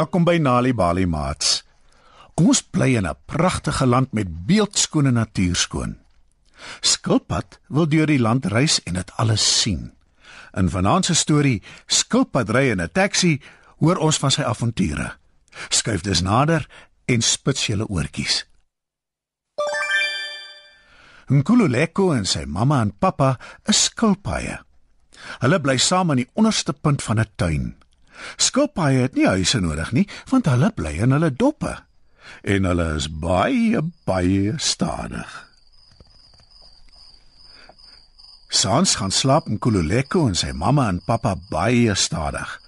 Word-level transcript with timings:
Welkom 0.00 0.24
by 0.24 0.38
Nali 0.40 0.70
Bali 0.72 1.02
Mats. 1.04 1.58
Ons 2.40 2.62
bly 2.64 2.96
in 2.96 3.04
'n 3.04 3.20
pragtige 3.28 3.86
land 3.86 4.12
met 4.16 4.46
beeldskone 4.46 5.10
natuurskoon. 5.10 5.98
Skilpad 6.80 7.60
wil 7.68 7.88
deur 7.88 8.06
die 8.06 8.18
land 8.18 8.46
reis 8.46 8.82
en 8.82 8.94
dit 8.94 9.10
alles 9.16 9.60
sien. 9.60 9.92
In 10.56 10.70
vanaand 10.70 11.04
se 11.04 11.14
storie 11.14 11.62
Skilpad 11.86 12.48
ry 12.50 12.70
in 12.70 12.80
'n 12.80 12.88
taxi, 12.92 13.42
hoor 13.76 13.96
ons 13.96 14.18
van 14.18 14.30
sy 14.30 14.42
avonture. 14.42 15.16
Skuif 15.68 16.00
dus 16.00 16.20
nader 16.20 16.68
en 17.04 17.22
spits 17.22 17.66
julle 17.66 17.88
oortjies. 17.88 18.46
Nkululeko 21.26 22.12
en 22.12 22.24
sy 22.24 22.44
mamma 22.44 22.80
en 22.80 22.98
pappa 22.98 23.38
is 23.64 23.84
skilpaaie. 23.84 24.58
Hulle 25.40 25.60
bly 25.60 25.76
saam 25.76 26.10
aan 26.10 26.16
die 26.16 26.30
onderste 26.32 26.72
punt 26.72 27.02
van 27.02 27.20
'n 27.20 27.26
tuin. 27.36 27.79
Skilpaaie 28.36 29.06
het 29.06 29.14
nie 29.14 29.26
huise 29.26 29.60
nodig 29.60 29.92
nie, 29.92 30.06
want 30.30 30.46
hulle 30.50 30.72
bly 30.74 30.96
in 31.04 31.14
hulle 31.16 31.30
doppe. 31.30 31.76
En 32.44 32.64
hulle 32.64 32.88
is 32.96 33.08
baie 33.10 33.80
baie 34.06 34.54
stadig. 34.58 35.30
Sans 38.50 38.96
gaan 38.98 39.14
slaap 39.14 39.46
in 39.46 39.58
Kululeko 39.62 40.26
en 40.26 40.34
sy 40.34 40.50
mamma 40.52 40.88
en 40.90 40.98
pappa 41.06 41.36
baie 41.50 41.94
stadig. 41.94 42.58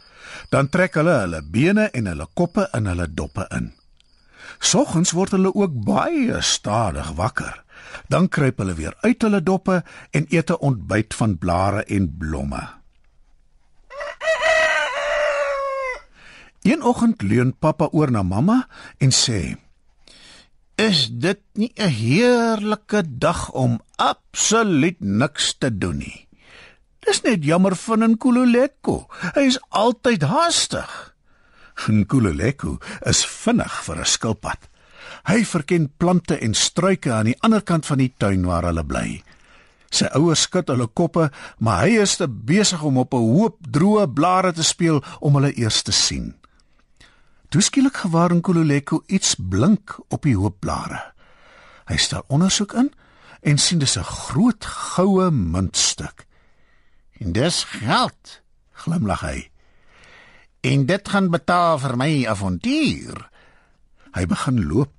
Dan 0.51 0.69
trek 0.71 0.95
hulle 1.01 1.15
hulle 1.25 1.43
bene 1.43 1.89
en 1.91 2.11
hulle 2.11 2.27
koppe 2.39 2.69
in 2.77 2.87
hulle 2.87 3.09
doppe 3.11 3.49
in. 3.51 3.73
Soggens 4.63 5.11
word 5.17 5.35
hulle 5.35 5.51
ook 5.55 5.75
baie 5.87 6.39
stadig 6.43 7.11
wakker. 7.19 7.65
Dan 8.09 8.29
kruip 8.29 8.61
hulle 8.63 8.77
weer 8.79 8.95
uit 9.03 9.23
hulle 9.23 9.43
doppe 9.43 9.83
en 10.13 10.27
eet 10.31 10.51
'n 10.51 10.63
ontbyt 10.69 11.15
van 11.15 11.39
blare 11.39 11.83
en 11.85 12.17
blomme. 12.19 12.82
Een 16.63 16.83
oggend 16.83 17.23
leun 17.23 17.51
pappa 17.59 17.89
oor 17.91 18.11
na 18.11 18.23
mamma 18.23 18.69
en 19.03 19.11
sê: 19.11 19.57
"Is 20.79 21.09
dit 21.11 21.41
nie 21.55 21.73
'n 21.75 21.89
heerlike 21.89 23.03
dag 23.19 23.51
om 23.51 23.81
absoluut 23.97 25.01
niks 25.01 25.55
te 25.59 25.79
doen 25.79 25.97
nie? 25.97 26.29
Dis 26.99 27.21
net 27.23 27.45
jammer 27.45 27.77
van 27.77 28.11
Nkululeko. 28.11 29.07
Hy 29.35 29.41
is 29.41 29.61
altyd 29.69 30.23
haastig." 30.23 31.15
Nkululeko 31.89 32.79
is 33.01 33.27
vinnig 33.27 33.83
vir 33.85 33.99
'n 33.99 34.05
skilpad. 34.05 34.69
Hy 35.25 35.45
verken 35.45 35.93
plante 35.97 36.39
en 36.39 36.55
struike 36.55 37.13
aan 37.13 37.25
die 37.25 37.41
ander 37.41 37.63
kant 37.63 37.87
van 37.87 37.99
die 37.99 38.15
tuin 38.17 38.47
waar 38.47 38.65
hulle 38.65 38.85
bly. 38.85 39.23
Sy 39.91 40.05
ouers 40.05 40.41
skud 40.41 40.69
hulle 40.69 40.87
koppe, 40.87 41.31
maar 41.59 41.83
hy 41.85 42.01
is 42.01 42.17
te 42.17 42.29
besig 42.29 42.83
om 42.83 42.97
op 42.97 43.15
'n 43.15 43.17
hoop 43.35 43.57
droë 43.71 44.13
blare 44.13 44.53
te 44.53 44.63
speel 44.63 45.03
om 45.21 45.35
hulle 45.35 45.53
eers 45.59 45.83
te 45.83 45.93
sien. 45.93 46.42
Toe 47.53 47.61
skielik 47.61 47.99
gewaar 48.01 48.33
Nkululeko 48.33 49.03
iets 49.13 49.35
blink 49.37 49.99
op 50.09 50.25
die 50.25 50.39
hoop 50.41 50.63
blare. 50.65 51.03
Hy 51.85 51.99
stel 52.01 52.25
ondersoek 52.33 52.73
in 52.81 52.89
en 53.45 53.59
sien 53.61 53.83
dis 53.83 53.99
'n 53.99 54.09
groot 54.09 54.65
goue 54.65 55.31
muntstuk. 55.31 56.25
"En 57.21 57.33
dis 57.33 57.65
geld," 57.65 58.41
glimlag 58.73 59.21
hy. 59.21 59.51
"En 60.61 60.87
dit 60.87 61.09
gaan 61.09 61.31
betaal 61.31 61.79
vir 61.79 61.97
my 61.97 62.27
avontuur." 62.27 63.31
Hy 64.15 64.27
begin 64.27 64.67
loop. 64.67 64.93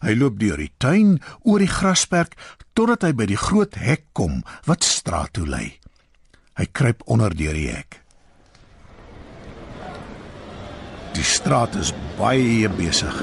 Hy 0.00 0.14
loop 0.14 0.38
deur 0.38 0.56
die 0.56 0.72
tuin, 0.78 1.22
oor 1.42 1.58
die 1.58 1.68
grasperk 1.68 2.34
totdat 2.72 3.02
hy 3.02 3.12
by 3.12 3.26
die 3.26 3.36
groot 3.36 3.74
hek 3.74 4.04
kom 4.12 4.42
wat 4.64 4.84
straat 4.84 5.32
toe 5.32 5.46
lei. 5.46 5.78
Hy 6.54 6.66
kruip 6.72 7.02
onder 7.06 7.36
deur 7.36 7.54
die 7.54 7.70
hek. 7.70 8.01
Die 11.12 11.24
straat 11.24 11.74
is 11.76 11.92
baie 12.16 12.68
besig. 12.72 13.18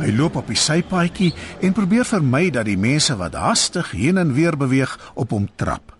Hy 0.00 0.10
loop 0.16 0.38
op 0.40 0.48
die 0.50 0.58
sypaadjie 0.58 1.30
en 1.62 1.74
probeer 1.76 2.06
vermy 2.08 2.48
dat 2.54 2.66
die 2.66 2.78
mense 2.80 3.14
wat 3.20 3.36
hastig 3.38 3.92
heen 3.94 4.18
en 4.18 4.32
weer 4.34 4.56
beweeg 4.58 4.96
op 5.14 5.34
hom 5.36 5.46
trap. 5.60 5.92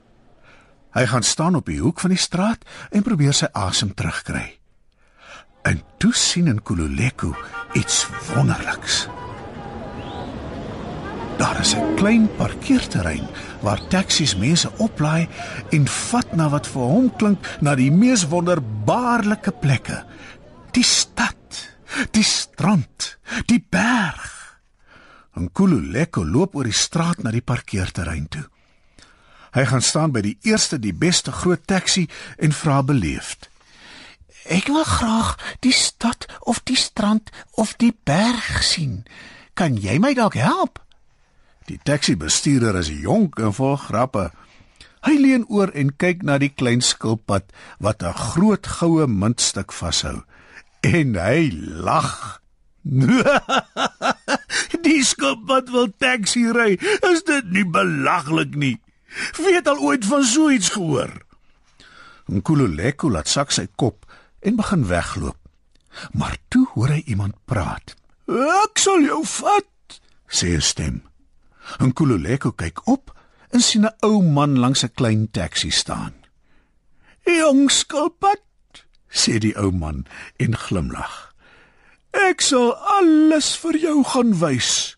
Hy 0.95 1.05
gaan 1.11 1.27
staan 1.27 1.59
op 1.59 1.67
die 1.69 1.81
hoek 1.83 2.01
van 2.01 2.15
die 2.15 2.21
straat 2.21 2.65
en 2.95 3.05
probeer 3.07 3.35
sy 3.37 3.51
asem 3.53 3.93
terugkry. 3.95 4.47
En 5.65 5.81
toe 5.99 6.13
sien 6.15 6.49
in 6.49 6.63
Kululeko 6.63 7.35
iets 7.75 8.05
wonderliks. 8.33 9.05
Daar 11.39 11.61
is 11.61 11.75
'n 11.75 11.95
klein 11.97 12.29
parkeerterrein 12.37 13.27
waar 13.61 13.87
taksies 13.89 14.37
mense 14.37 14.71
oplaai 14.79 15.29
en 15.71 15.89
vat 15.89 16.37
na 16.37 16.49
wat 16.49 16.67
vir 16.67 16.83
hom 16.83 17.17
klink 17.17 17.39
na 17.61 17.75
die 17.75 17.91
mees 17.91 18.29
wonderbaarlike 18.29 19.53
plekke 19.61 20.05
die 20.75 20.85
stad, 20.85 21.71
die 22.11 22.27
strand, 22.27 23.15
die 23.47 23.63
berg. 23.63 24.31
En 25.35 25.51
Kululeko 25.53 26.25
loop 26.27 26.55
oor 26.59 26.69
die 26.69 26.75
straat 26.75 27.23
na 27.23 27.33
die 27.35 27.43
parkeerterrein 27.43 28.29
toe. 28.31 28.45
Hy 29.55 29.65
gaan 29.71 29.83
staan 29.87 30.15
by 30.15 30.23
die 30.25 30.37
eerste 30.47 30.81
die 30.83 30.95
beste 30.95 31.35
groot 31.35 31.63
taxi 31.71 32.09
en 32.43 32.55
vra 32.55 32.83
beleefd: 32.83 33.51
"Ek 34.51 34.67
wil 34.67 34.85
graag 34.85 35.39
die 35.63 35.73
stad 35.73 36.27
of 36.41 36.61
die 36.67 36.79
strand 36.79 37.31
of 37.55 37.77
die 37.79 37.95
berg 38.05 38.63
sien. 38.63 39.05
Kan 39.55 39.79
jy 39.79 39.99
my 39.99 40.15
dalk 40.15 40.35
help?" 40.35 40.83
Die 41.67 41.79
taxi 41.83 42.17
bestuurder 42.17 42.77
is 42.77 42.91
jonk 42.91 43.39
en 43.39 43.55
vol 43.55 43.77
grappe. 43.77 44.31
Hy 45.07 45.15
leun 45.19 45.47
oor 45.49 45.71
en 45.71 45.97
kyk 45.97 46.23
na 46.23 46.39
die 46.39 46.53
klein 46.53 46.83
skilpad 46.83 47.45
wat 47.79 48.03
'n 48.03 48.13
groot 48.13 48.67
goue 48.67 49.07
muntstuk 49.07 49.73
vashou 49.73 50.25
en 50.85 51.17
hy 51.17 51.49
lag. 51.85 52.41
Die 54.85 55.01
skop 55.05 55.47
wat 55.49 55.71
wil 55.73 55.89
taxi 55.99 56.45
ry, 56.53 56.75
is 57.11 57.25
dit 57.25 57.47
nie 57.55 57.65
belaglik 57.65 58.57
nie. 58.61 58.77
Wie 59.39 59.55
het 59.55 59.69
al 59.71 59.81
ooit 59.81 60.05
van 60.05 60.25
so 60.27 60.51
iets 60.53 60.75
gehoor? 60.75 61.13
Nkululeko 62.29 63.09
laat 63.13 63.31
sak 63.31 63.55
sy 63.55 63.67
kop 63.81 64.05
en 64.45 64.61
begin 64.61 64.85
wegloop. 64.89 65.39
Maar 66.19 66.37
toe 66.53 66.67
hoor 66.75 66.97
hy 66.97 67.03
iemand 67.07 67.39
praat. 67.49 67.95
"Ek 68.29 68.79
sal 68.79 69.01
jou 69.01 69.23
vat," 69.25 70.01
sê 70.29 70.57
'n 70.57 70.61
stem. 70.61 71.03
Nkululeko 71.81 72.53
kyk 72.53 72.89
op 72.89 73.15
en 73.51 73.61
sien 73.61 73.87
'n 73.87 73.97
ou 74.03 74.23
man 74.23 74.59
langs 74.59 74.85
'n 74.85 74.93
klein 74.95 75.31
taxi 75.31 75.71
staan. 75.71 76.15
"Jong 77.25 77.71
skilpad," 77.71 78.44
sê 79.15 79.39
die 79.39 79.55
ou 79.61 79.71
man 79.71 80.03
en 80.43 80.59
glimlag. 80.59 81.15
Ek 82.15 82.43
sal 82.43 82.75
alles 82.99 83.55
vir 83.63 83.79
jou 83.87 83.97
gaan 84.13 84.35
wys. 84.43 84.95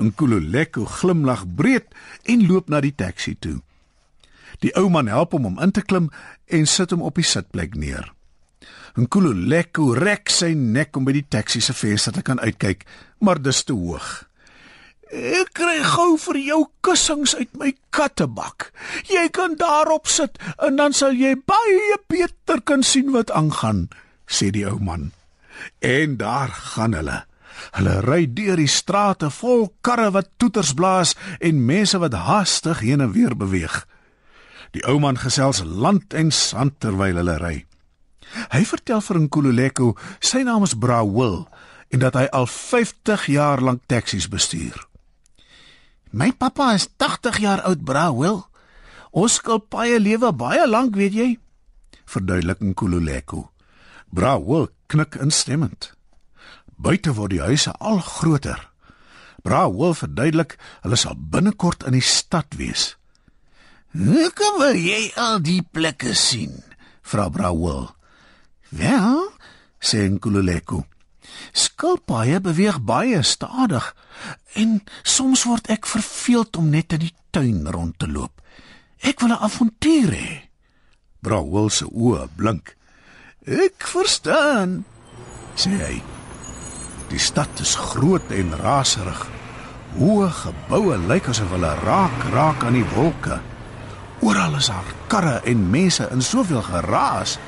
En 0.00 0.12
Kululeko 0.16 0.86
glimlag 0.88 1.44
breed 1.56 1.88
en 2.28 2.46
loop 2.48 2.70
na 2.72 2.80
die 2.84 2.94
taxi 2.96 3.34
toe. 3.36 3.60
Die 4.64 4.72
ou 4.78 4.88
man 4.92 5.10
help 5.10 5.34
hom 5.36 5.48
om 5.50 5.60
in 5.60 5.72
te 5.74 5.82
klim 5.84 6.10
en 6.48 6.68
sit 6.68 6.92
hom 6.94 7.04
op 7.04 7.20
die 7.20 7.26
sitplek 7.26 7.76
neer. 7.76 8.12
En 8.96 9.08
Kululeko 9.08 9.92
rek 9.96 10.32
sy 10.32 10.52
nek 10.56 10.96
om 10.96 11.08
by 11.08 11.16
die 11.16 11.28
taxi 11.28 11.60
se 11.64 11.74
venster 11.76 12.14
te 12.16 12.24
kan 12.24 12.40
uitkyk, 12.40 12.84
maar 13.24 13.40
dis 13.40 13.64
te 13.64 13.76
hoog. 13.76 14.08
Ek 15.12 15.50
kry 15.52 15.82
gou 15.84 16.14
vir 16.16 16.38
jou 16.40 16.60
kussings 16.80 17.34
uit 17.36 17.50
my 17.60 17.74
kattebak. 17.92 18.70
Jy 19.12 19.26
kan 19.36 19.58
daarop 19.60 20.08
sit 20.08 20.38
en 20.56 20.78
dan 20.80 20.94
sal 20.96 21.12
jy 21.12 21.34
baie 21.36 21.98
beter 22.08 22.62
kan 22.64 22.80
sien 22.80 23.10
wat 23.12 23.28
aangaan, 23.28 23.90
sê 24.24 24.48
die 24.48 24.64
ou 24.64 24.78
man. 24.80 25.10
En 25.84 26.16
daar 26.16 26.48
gaan 26.48 26.96
hulle. 26.96 27.18
Hulle 27.76 27.98
ry 28.06 28.24
deur 28.24 28.56
die 28.56 28.70
strate 28.72 29.28
vol 29.28 29.68
karre 29.84 30.08
wat 30.16 30.30
toeters 30.40 30.72
blaas 30.72 31.12
en 31.44 31.60
mense 31.68 32.00
wat 32.00 32.16
haastig 32.16 32.80
heen 32.80 33.04
en 33.04 33.12
weer 33.12 33.36
beweeg. 33.36 33.82
Die 34.72 34.80
ou 34.88 34.96
man 34.96 35.20
gesels 35.20 35.60
land 35.60 36.16
en 36.16 36.32
sand 36.32 36.80
terwyl 36.80 37.20
hulle 37.20 37.36
ry. 37.36 37.58
Hy 38.56 38.62
vertel 38.64 39.04
vir 39.04 39.20
Nkululeko 39.26 39.90
sy 40.24 40.40
naam 40.48 40.64
is 40.64 40.72
Brawil 40.72 41.44
en 41.92 42.00
dat 42.00 42.16
hy 42.16 42.24
al 42.32 42.48
50 42.48 43.28
jaar 43.28 43.60
lank 43.60 43.84
taksies 43.92 44.30
bestuur. 44.32 44.88
My 46.12 46.28
pappa 46.36 46.74
is 46.76 46.88
80 47.00 47.38
jaar 47.40 47.62
oud, 47.64 47.84
bra 47.88 48.10
Will. 48.12 48.42
Ons 49.16 49.38
skilpaaie 49.40 49.96
lewe 50.00 50.28
baie 50.36 50.66
lank, 50.68 50.96
weet 50.96 51.16
jy? 51.16 51.28
Verduidelik 52.04 52.60
Nkululeko. 52.60 53.46
Bra 54.12 54.36
Will 54.36 54.68
knik 54.92 55.16
instemmend. 55.24 55.94
Buite 56.76 57.14
word 57.16 57.32
die 57.32 57.40
huise 57.40 57.72
al 57.80 58.02
groter. 58.04 58.60
Bra 59.40 59.64
Will 59.72 59.96
verduidelik 59.96 60.58
hulle 60.84 61.00
sal 61.00 61.16
binnekort 61.16 61.86
in 61.88 61.96
die 61.96 62.04
stad 62.04 62.52
wees. 62.60 62.96
"Hoe 63.96 64.30
kom 64.36 64.60
jy 64.76 65.12
al 65.16 65.40
die 65.40 65.62
plekke 65.62 66.14
sien?" 66.14 66.62
vra 67.02 67.28
Bra 67.30 67.56
Will. 67.56 67.88
"Wel," 68.68 69.32
sê 69.80 70.08
Nkululeko. 70.08 70.84
Skilpaaie 71.52 72.40
beweeg 72.40 72.80
baie 72.80 73.22
stadig 73.22 73.94
en 74.54 74.80
soms 75.02 75.44
word 75.48 75.70
ek 75.72 75.86
verveeld 75.86 76.56
om 76.56 76.70
net 76.70 76.92
in 76.92 77.06
die 77.06 77.14
tuin 77.30 77.66
rond 77.66 77.98
te 77.98 78.08
loop. 78.08 78.40
Ek 79.02 79.20
wil 79.20 79.32
'n 79.34 79.44
avontuur 79.48 80.12
hê. 80.12 80.30
Bra 81.22 81.42
Will 81.42 81.70
se 81.70 81.84
oë 81.84 82.28
blink. 82.36 82.76
Ek 83.46 83.86
verstaan. 83.86 84.84
sê 85.54 85.70
hy. 85.70 86.02
Die 87.10 87.18
stad 87.18 87.60
is 87.60 87.74
groot 87.74 88.30
en 88.30 88.54
raserig. 88.56 89.26
Hoë 89.98 90.30
geboue 90.32 90.96
lyk 90.96 91.28
asof 91.28 91.50
hulle 91.52 91.74
raak 91.84 92.24
raak 92.32 92.64
aan 92.64 92.78
die 92.78 92.86
wolke. 92.94 93.40
Oral 94.22 94.54
is 94.56 94.70
daar 94.70 94.94
karre 95.12 95.40
en 95.44 95.70
mense 95.70 96.08
in 96.14 96.22
soveel 96.22 96.62
geraas. 96.62 97.38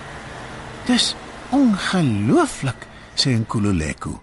Dis 0.87 1.15
ongelooflik, 1.55 2.87
sê 3.19 3.35
Nkululeko. 3.39 4.19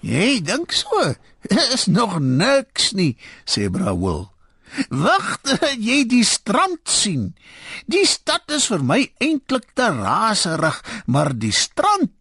Jy 0.00 0.40
dink 0.44 0.72
so? 0.72 1.14
Is 1.74 1.86
nog 1.88 2.18
niks 2.20 2.92
nie, 2.96 3.16
sê 3.48 3.68
Brawil. 3.72 4.28
Wag, 4.94 5.40
jy 5.88 6.04
die 6.08 6.24
strand 6.26 6.86
sien. 6.88 7.32
Die 7.90 8.06
stad 8.06 8.46
is 8.54 8.68
vir 8.70 8.84
my 8.86 9.00
eintlik 9.22 9.72
te 9.74 9.88
raserig, 9.96 10.78
maar 11.10 11.32
die 11.34 11.54
strand, 11.54 12.12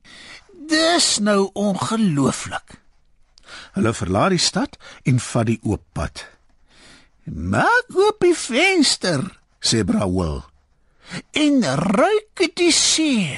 dis 0.70 1.18
nou 1.22 1.50
ongelooflik. 1.58 2.80
Hulle 3.78 3.94
verlaat 3.94 4.34
die 4.36 4.42
stad 4.42 4.78
en 5.10 5.22
vat 5.22 5.50
die 5.50 5.60
oop 5.66 5.86
pad. 5.98 6.26
Maak 7.30 7.94
oop 7.94 8.22
die 8.26 8.36
venster, 8.38 9.22
sê 9.62 9.84
Brawil. 9.86 10.42
En 11.38 11.62
ruik 11.66 12.46
die 12.58 12.74
see. 12.74 13.38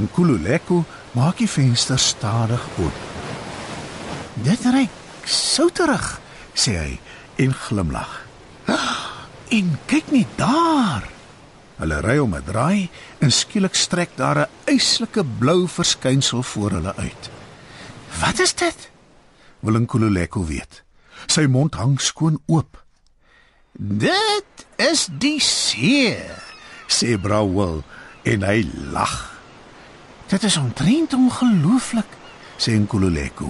Nkululeko 0.00 0.84
maak 1.12 1.40
die 1.42 1.48
venster 1.50 1.98
stadig 1.98 2.62
oop. 2.80 2.96
Dit 4.44 4.64
ruik 4.64 4.94
souterig, 5.28 6.06
sê 6.54 6.76
hy 6.78 6.92
en 7.44 7.54
glimlag. 7.66 8.18
En 9.50 9.72
kyk 9.90 10.12
net 10.14 10.30
daar. 10.38 11.02
Hulle 11.80 11.96
ry 12.04 12.18
om 12.22 12.36
'n 12.38 12.44
draai 12.46 12.86
en 13.18 13.32
skielik 13.34 13.74
strek 13.74 14.14
daar 14.14 14.38
'n 14.46 14.50
yslike 14.76 15.24
blou 15.40 15.66
verskynsel 15.68 16.42
voor 16.42 16.70
hulle 16.70 16.94
uit. 16.96 17.30
Wat 18.20 18.38
is 18.38 18.54
dit? 18.54 18.90
Wil 19.60 19.80
Nkululeko 19.80 20.44
weet. 20.46 20.84
Sy 21.26 21.46
mond 21.46 21.74
hang 21.74 22.00
skoon 22.00 22.38
oop. 22.46 22.84
Dit 23.72 24.66
is 24.76 25.08
die 25.18 25.40
see, 25.40 26.16
sê 26.86 27.18
Brawil 27.20 27.82
en 28.22 28.42
hy 28.42 28.66
lag. 28.92 29.29
Dit 30.30 30.42
is 30.46 30.56
omtrent 30.56 31.14
ongelooflik, 31.14 32.06
sê 32.54 32.76
Nkululeko. 32.78 33.48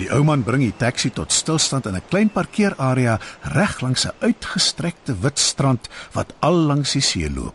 Die 0.00 0.08
ou 0.10 0.24
man 0.26 0.42
bring 0.42 0.64
die 0.64 0.74
taxi 0.74 1.12
tot 1.14 1.30
stilstand 1.30 1.86
in 1.86 1.94
'n 1.94 2.08
klein 2.10 2.30
parkeerarea 2.30 3.20
reg 3.54 3.80
langs 3.80 4.06
'n 4.06 4.16
uitgestrekte 4.18 5.14
wit 5.22 5.38
strand 5.38 5.88
wat 6.12 6.34
al 6.40 6.58
langs 6.70 6.92
die 6.92 7.02
see 7.02 7.30
loop. 7.30 7.54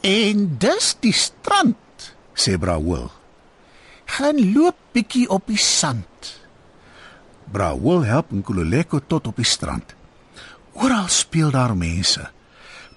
En 0.00 0.58
dis 0.58 0.96
die 1.00 1.12
strand, 1.12 2.14
sê 2.34 2.58
Brawil. 2.58 3.10
Gaan 4.06 4.52
loop 4.52 4.76
bietjie 4.92 5.28
op 5.28 5.46
die 5.46 5.58
sand. 5.58 6.40
Brawil 7.52 8.04
help 8.04 8.30
Nkululeko 8.30 9.00
tot 9.06 9.26
op 9.26 9.36
die 9.36 9.44
strand. 9.44 9.94
Oral 10.72 11.08
speel 11.08 11.50
daar 11.50 11.76
mense. 11.76 12.30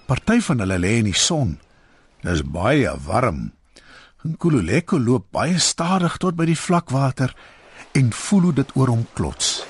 Party 0.06 0.40
van 0.40 0.58
hulle 0.58 0.78
lê 0.78 0.98
in 0.98 1.04
die 1.04 1.14
son. 1.14 1.58
Dis 2.22 2.42
baie 2.42 2.90
warm. 3.06 3.52
Nkululeko 4.20 4.98
loop 5.00 5.30
baie 5.32 5.56
stadig 5.58 6.18
tot 6.20 6.36
by 6.36 6.44
die 6.50 6.58
vlakwater 6.58 7.32
en 7.96 8.10
voel 8.12 8.50
hoe 8.50 8.56
dit 8.58 8.72
oor 8.76 8.92
hom 8.92 9.06
klots. 9.16 9.62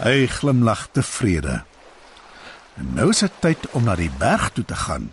Hy 0.00 0.24
glimlag 0.38 0.86
tevrede. 0.96 1.58
En 2.80 2.94
nou 2.96 3.10
is 3.12 3.20
dit 3.26 3.34
tyd 3.44 3.66
om 3.76 3.84
na 3.84 3.96
die 3.98 4.08
berg 4.18 4.54
toe 4.56 4.64
te 4.64 4.78
gaan. 4.86 5.10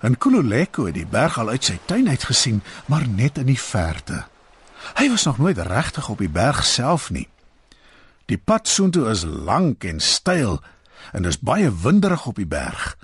En 0.00 0.16
Kululeko 0.16 0.86
het 0.88 0.96
die 0.96 1.08
berg 1.10 1.36
al 1.42 1.52
uit 1.52 1.68
sy 1.68 1.76
tuin 1.84 2.08
uit 2.08 2.24
gesien, 2.24 2.62
maar 2.86 3.04
net 3.04 3.36
in 3.42 3.50
die 3.50 3.60
verte. 3.60 4.22
Hy 4.96 5.10
was 5.12 5.26
nog 5.28 5.42
nooit 5.42 5.58
regtig 5.58 6.08
op 6.08 6.22
die 6.24 6.30
berg 6.32 6.62
self 6.64 7.10
nie. 7.12 7.26
Die 8.32 8.38
pad 8.38 8.68
soontoe 8.68 9.10
is 9.12 9.26
lank 9.26 9.84
en 9.84 10.00
steil 10.00 10.62
en 11.12 11.26
dit 11.26 11.34
is 11.34 11.40
baie 11.44 11.68
winderig 11.68 12.24
op 12.30 12.40
die 12.40 12.48
berg. 12.48 12.94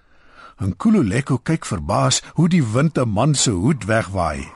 En 0.65 0.73
Kululeko 0.81 1.37
kyk 1.45 1.67
verbaas 1.69 2.23
hoe 2.39 2.49
die 2.49 2.65
wind 2.65 2.97
'n 2.99 3.09
man 3.09 3.35
se 3.35 3.51
hoed 3.51 3.85
wegwaai. 3.85 4.49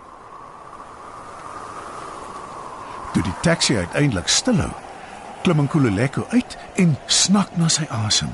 Toe 3.12 3.22
die 3.22 3.38
taxi 3.42 3.76
uiteindelik 3.76 4.28
stilhou, 4.28 4.72
klim 5.42 5.60
Nkululeko 5.60 6.24
uit 6.30 6.56
en 6.74 6.96
snak 7.06 7.56
na 7.56 7.68
sy 7.68 7.84
asem. 7.90 8.32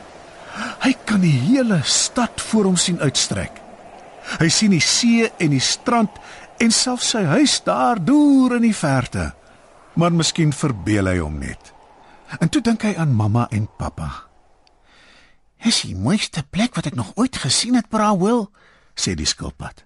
Hy 0.85 0.95
kan 1.05 1.21
die 1.21 1.39
hele 1.49 1.81
stad 1.83 2.41
voor 2.41 2.65
hom 2.65 2.77
sien 2.77 3.01
uitstrek. 3.01 3.61
Hy 4.39 4.49
sien 4.49 4.71
die 4.71 4.81
see 4.81 5.33
en 5.39 5.51
die 5.51 5.61
strand 5.61 6.11
en 6.59 6.71
selfs 6.71 7.09
sy 7.11 7.25
huis 7.25 7.63
daar 7.65 8.05
deur 8.05 8.55
in 8.57 8.63
die 8.63 8.77
verte. 8.77 9.33
Maar 9.95 10.13
miskien 10.13 10.53
verbeel 10.53 11.07
hy 11.07 11.19
hom 11.19 11.39
net. 11.39 11.73
En 12.41 12.49
toe 12.49 12.63
dink 12.63 12.83
hy 12.83 12.95
aan 12.97 13.15
mamma 13.15 13.47
en 13.51 13.69
pappa. 13.79 14.34
"Dis 15.65 15.81
die 15.81 15.97
mooiste 15.97 16.43
plek 16.51 16.75
wat 16.77 16.87
ek 16.87 16.95
nog 16.95 17.13
ooit 17.17 17.37
gesien 17.41 17.75
het, 17.75 17.89
Bra 17.89 18.13
Will," 18.17 18.51
sê 18.95 19.15
die 19.17 19.27
skilpad. 19.27 19.85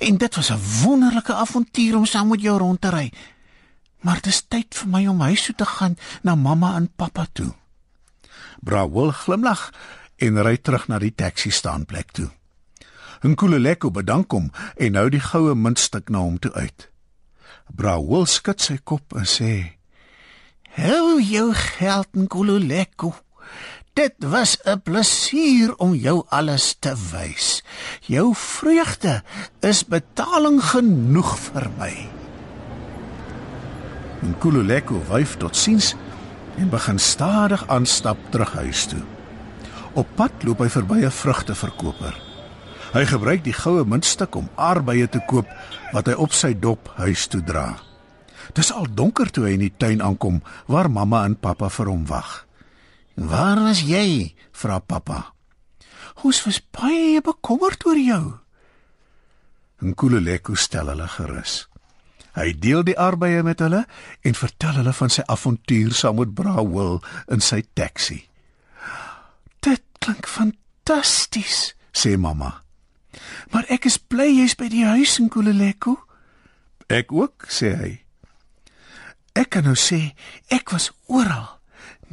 "En 0.00 0.16
dit 0.16 0.34
was 0.34 0.50
'n 0.50 0.60
wonderlike 0.82 1.34
avontuur 1.34 1.96
om 1.96 2.06
saam 2.06 2.28
met 2.28 2.40
jou 2.40 2.58
rond 2.58 2.80
te 2.80 2.88
ry." 2.88 3.12
Maar 4.00 4.14
dit 4.14 4.26
is 4.26 4.44
tyd 4.48 4.74
vir 4.74 4.88
my 4.88 5.06
om 5.06 5.20
huis 5.20 5.44
toe 5.44 5.54
te 5.54 5.64
gaan 5.64 5.96
na 6.22 6.34
mamma 6.34 6.74
en 6.76 6.92
pappa 6.96 7.26
toe. 7.32 7.54
Brawil 8.60 9.12
glimlag 9.12 9.72
en 10.16 10.42
ry 10.42 10.56
terug 10.56 10.88
na 10.88 10.98
die 10.98 11.14
taxi 11.14 11.50
staanplek 11.50 12.12
toe. 12.12 12.30
Nkululeko 13.24 13.90
bedank 13.90 14.32
hom 14.32 14.50
en 14.76 14.94
hou 14.94 15.08
die 15.08 15.20
goue 15.20 15.54
muntstuk 15.54 16.08
na 16.12 16.18
hom 16.18 16.38
toe 16.38 16.52
uit. 16.52 16.90
Brawil 17.72 18.26
skud 18.28 18.60
sy 18.60 18.76
kop 18.84 19.16
en 19.16 19.24
sê: 19.24 19.78
"Hou 20.76 21.20
jou 21.20 21.54
geld, 21.54 22.08
Nkululeko. 22.12 23.14
Dit 23.94 24.14
was 24.18 24.58
'n 24.64 24.80
plesier 24.82 25.74
om 25.76 25.94
jou 25.94 26.24
alles 26.28 26.76
te 26.78 26.94
wys. 27.12 27.62
Jou 28.00 28.34
vreugde 28.34 29.22
is 29.60 29.86
betaling 29.86 30.62
genoeg 30.62 31.38
vir 31.38 31.70
my." 31.78 32.22
en 34.24 34.34
Kululeko 34.40 35.00
wyf 35.10 35.36
tot 35.40 35.56
siens 35.56 35.92
en 36.60 36.70
begin 36.72 36.98
stadig 36.98 37.64
aanstap 37.72 38.18
terug 38.32 38.52
huis 38.60 38.86
toe. 38.92 39.02
Op 39.94 40.08
pad 40.18 40.44
loop 40.46 40.62
hy 40.64 40.70
verby 40.70 41.04
'n 41.04 41.10
vrugteverkoper. 41.10 42.14
Hy 42.94 43.04
gebruik 43.04 43.44
die 43.44 43.52
goue 43.52 43.84
muntstuk 43.84 44.34
om 44.34 44.48
aardbeie 44.54 45.08
te 45.08 45.20
koop 45.26 45.46
wat 45.92 46.06
hy 46.06 46.14
op 46.14 46.32
sy 46.32 46.54
dop 46.54 46.92
huis 46.96 47.26
toe 47.26 47.42
dra. 47.42 47.76
Dis 48.54 48.72
al 48.72 48.86
donker 48.94 49.30
toe 49.30 49.44
hy 49.44 49.52
in 49.52 49.66
die 49.66 49.74
tuin 49.76 50.02
aankom 50.02 50.42
waar 50.66 50.90
mamma 50.90 51.24
en 51.24 51.36
pappa 51.36 51.68
vir 51.68 51.86
hom 51.86 52.06
wag. 52.06 52.46
"Waar 53.14 53.62
was 53.62 53.80
jy?" 53.80 54.34
vra 54.52 54.78
pappa. 54.78 55.34
"Ons 56.22 56.44
was 56.44 56.60
baie 56.70 57.20
bekommerd 57.20 57.86
oor 57.86 57.98
jou." 57.98 58.34
En 59.80 59.94
Kululeko 59.94 60.54
stel 60.54 60.86
hulle 60.86 61.08
gerus. 61.08 61.68
Hy 62.34 62.50
deel 62.58 62.82
die 62.82 62.98
arbeie 62.98 63.42
met 63.46 63.60
hulle 63.62 63.84
en 64.26 64.34
vertel 64.34 64.80
hulle 64.80 64.92
van 64.92 65.12
sy 65.12 65.22
avontuur 65.30 65.94
saam 65.94 66.18
met 66.18 66.34
Brawil 66.34 67.02
in 67.30 67.40
sy 67.40 67.62
taxi. 67.74 68.26
"Dit 69.60 69.82
klink 69.98 70.26
fantasties," 70.26 71.74
sê 71.92 72.18
mamma. 72.18 72.62
"Maar 73.50 73.64
ek 73.68 73.84
is 73.84 73.98
bly 73.98 74.26
jy's 74.40 74.54
by 74.54 74.68
die 74.68 74.84
huis 74.84 75.18
in 75.18 75.28
Kuleleko." 75.28 75.98
"Ek 76.88 77.12
ook," 77.12 77.46
sê 77.48 77.76
hy. 77.76 78.04
"Ek 79.34 79.50
kan 79.50 79.64
nou 79.64 79.76
sê 79.76 80.14
ek 80.48 80.70
was 80.70 80.90
oral, 81.06 81.53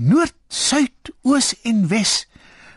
noord, 0.01 0.36
suid, 0.50 1.13
oos 1.22 1.53
en 1.63 1.88
wes, 1.88 2.25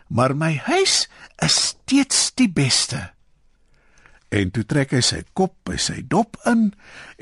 maar 0.09 0.37
my 0.37 0.55
huis 0.69 1.09
is 1.43 1.59
steeds 1.73 2.31
die 2.37 2.49
beste." 2.53 3.15
en 4.35 4.51
toe 4.55 4.65
trek 4.67 4.95
hy 4.95 5.03
sy 5.05 5.21
kop 5.37 5.55
by 5.69 5.77
sy 5.81 6.01
dop 6.11 6.39
in 6.51 6.71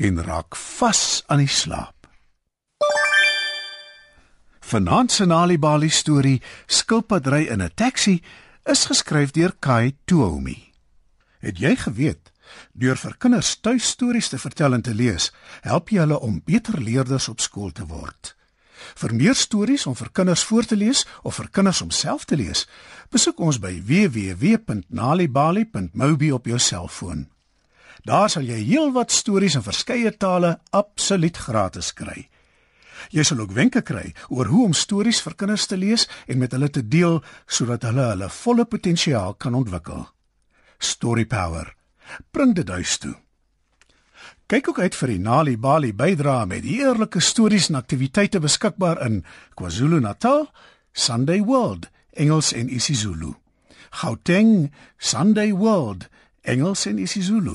en 0.07 0.23
raak 0.27 0.57
vas 0.57 1.23
aan 1.29 1.43
die 1.45 1.51
slaap. 1.51 2.09
Vanaand 4.73 5.13
se 5.13 5.27
Nalibali 5.29 5.91
storie 5.93 6.41
Skilpadry 6.67 7.49
in 7.53 7.61
'n 7.61 7.75
taxi 7.75 8.23
is 8.65 8.87
geskryf 8.87 9.33
deur 9.33 9.53
Kai 9.61 9.97
Tuomi. 10.07 10.73
Het 11.41 11.59
jy 11.59 11.77
geweet 11.77 12.31
deur 12.73 12.97
vir 12.97 13.15
kinders 13.19 13.57
tuistories 13.61 14.29
te 14.29 14.39
vertel 14.39 14.75
en 14.75 14.83
te 14.83 14.95
lees, 14.95 15.33
help 15.63 15.89
jy 15.89 15.99
hulle 15.99 16.21
om 16.21 16.43
beter 16.45 16.81
leerders 16.81 17.29
op 17.29 17.41
skool 17.41 17.73
te 17.73 17.87
word? 17.87 18.37
Vir 18.97 19.15
meer 19.15 19.35
stories 19.35 19.87
om 19.87 19.95
vir 19.99 20.09
kinders 20.13 20.45
voor 20.45 20.65
te 20.65 20.77
lees 20.77 21.07
of 21.23 21.35
vir 21.41 21.49
kinders 21.51 21.83
om 21.83 21.91
self 21.91 22.25
te 22.25 22.37
lees, 22.37 22.69
besoek 23.11 23.41
ons 23.41 23.59
by 23.63 23.83
www.nalibali.mobi 23.87 26.33
op 26.33 26.47
jou 26.47 26.59
selfoon. 26.59 27.27
Daar 28.03 28.31
sal 28.31 28.43
jy 28.43 28.65
heelwat 28.67 29.11
stories 29.15 29.55
in 29.55 29.63
verskeie 29.63 30.17
tale 30.17 30.59
absoluut 30.71 31.37
gratis 31.39 31.93
kry. 31.95 32.29
Jy 33.11 33.25
sal 33.27 33.43
ook 33.43 33.55
wenke 33.55 33.83
kry 33.83 34.13
oor 34.31 34.51
hoe 34.51 34.65
om 34.69 34.75
stories 34.75 35.23
vir 35.23 35.35
kinders 35.39 35.67
te 35.67 35.77
lees 35.77 36.07
en 36.27 36.39
met 36.39 36.53
hulle 36.55 36.71
te 36.71 36.83
deel 36.83 37.23
sodat 37.47 37.87
hulle 37.89 38.07
hulle 38.13 38.29
volle 38.31 38.65
potensiaal 38.65 39.35
kan 39.35 39.55
ontwikkel. 39.55 40.07
Story 40.79 41.27
Power. 41.27 41.75
bring 42.31 42.55
dit 42.55 42.69
huis 42.69 42.99
toe. 42.99 43.15
Kyk 44.53 44.69
ook 44.69 44.79
uit 44.85 44.97
vir 45.01 45.09
die 45.09 45.21
Nali 45.25 45.53
Bali 45.57 45.95
bydra 45.97 46.43
met 46.45 46.67
heerlike 46.69 47.23
stories 47.25 47.71
en 47.71 47.79
aktiwiteite 47.79 48.37
beskikbaar 48.37 48.99
in 49.01 49.23
KwaZulu-Natal, 49.57 50.43
Sunday 50.93 51.41
World, 51.41 51.87
Engels 52.13 52.51
en 52.53 52.69
isiZulu. 52.69 53.31
Gauteng, 54.03 54.69
Sunday 54.99 55.55
World, 55.57 56.05
Engels 56.43 56.85
en 56.87 56.99
isiZulu. 56.99 57.55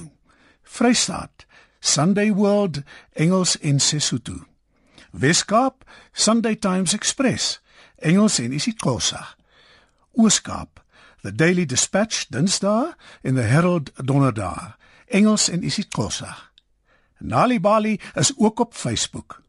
Vrystaat, 0.63 1.45
Sunday 1.79 2.33
World, 2.33 2.81
Engels 3.13 3.59
en 3.59 3.79
Sesotho. 3.79 4.41
Weskaap, 5.11 5.85
Sunday 6.13 6.55
Times 6.55 6.93
Express, 6.93 7.61
Engels 7.95 8.39
en 8.39 8.51
isiXhosa. 8.51 9.35
Ooskaap, 10.11 10.81
The 11.21 11.35
Daily 11.35 11.65
Dispatch 11.65 12.25
Dinsdae 12.33 12.95
en 13.21 13.35
The 13.35 13.45
Herald 13.45 13.93
Donderdae, 13.95 14.73
Engels 15.05 15.49
en 15.49 15.63
isiXhosa. 15.63 16.47
Nali 17.19 17.59
Bali 17.59 17.99
is 18.13 18.33
ook 18.37 18.59
op 18.59 18.73
Facebook. 18.73 19.41